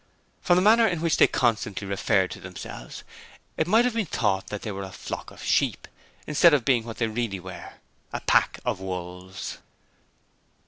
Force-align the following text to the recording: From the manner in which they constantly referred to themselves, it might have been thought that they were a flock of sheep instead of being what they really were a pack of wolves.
From 0.41 0.55
the 0.55 0.63
manner 0.63 0.87
in 0.87 0.99
which 0.99 1.17
they 1.17 1.27
constantly 1.27 1.85
referred 1.85 2.31
to 2.31 2.39
themselves, 2.41 3.03
it 3.55 3.67
might 3.67 3.85
have 3.85 3.93
been 3.93 4.07
thought 4.07 4.47
that 4.47 4.63
they 4.63 4.71
were 4.71 4.81
a 4.81 4.91
flock 4.91 5.29
of 5.29 5.43
sheep 5.43 5.87
instead 6.25 6.55
of 6.55 6.65
being 6.65 6.85
what 6.85 6.97
they 6.97 7.05
really 7.07 7.39
were 7.39 7.73
a 8.11 8.19
pack 8.21 8.59
of 8.65 8.79
wolves. 8.79 9.59